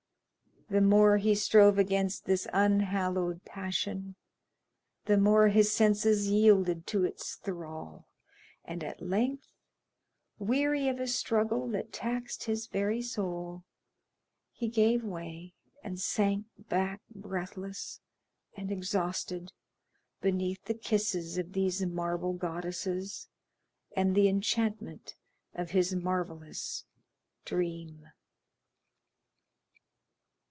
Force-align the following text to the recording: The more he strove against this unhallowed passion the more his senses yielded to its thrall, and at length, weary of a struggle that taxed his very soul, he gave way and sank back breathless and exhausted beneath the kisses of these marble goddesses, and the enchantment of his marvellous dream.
The 0.69 0.79
more 0.79 1.17
he 1.17 1.35
strove 1.35 1.77
against 1.77 2.23
this 2.23 2.47
unhallowed 2.53 3.43
passion 3.43 4.15
the 5.03 5.17
more 5.17 5.49
his 5.49 5.69
senses 5.69 6.29
yielded 6.29 6.87
to 6.87 7.03
its 7.03 7.35
thrall, 7.35 8.07
and 8.63 8.81
at 8.81 9.01
length, 9.01 9.49
weary 10.39 10.87
of 10.87 10.97
a 11.01 11.07
struggle 11.07 11.67
that 11.71 11.91
taxed 11.91 12.45
his 12.45 12.67
very 12.67 13.01
soul, 13.01 13.65
he 14.53 14.69
gave 14.69 15.03
way 15.03 15.55
and 15.83 15.99
sank 15.99 16.45
back 16.57 17.01
breathless 17.13 17.99
and 18.55 18.71
exhausted 18.71 19.51
beneath 20.21 20.63
the 20.63 20.73
kisses 20.73 21.37
of 21.37 21.51
these 21.51 21.85
marble 21.85 22.31
goddesses, 22.31 23.27
and 23.93 24.15
the 24.15 24.29
enchantment 24.29 25.15
of 25.53 25.71
his 25.71 25.93
marvellous 25.95 26.85
dream. 27.43 28.07